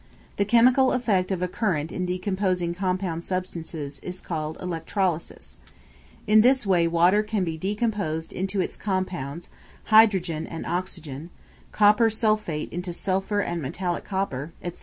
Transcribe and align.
The 0.37 0.45
chemical 0.45 0.93
effect 0.93 1.29
of 1.31 1.43
a 1.43 1.47
current 1.47 1.91
in 1.91 2.07
decomposing 2.07 2.73
compound 2.73 3.23
substances 3.23 3.99
is 3.99 4.19
called 4.19 4.57
electrolysis. 4.59 5.59
In 6.25 6.41
this 6.41 6.65
way 6.65 6.87
water 6.87 7.21
can 7.21 7.43
be 7.43 7.55
decomposed 7.55 8.33
into 8.33 8.59
its 8.61 8.75
compounds, 8.75 9.47
hydrogen 9.93 10.47
and 10.47 10.65
oxygen; 10.65 11.29
copper 11.71 12.09
sulphate 12.09 12.73
into 12.73 12.93
sulphur 12.93 13.41
and 13.41 13.61
metallic 13.61 14.03
copper, 14.03 14.53
etc. 14.63 14.79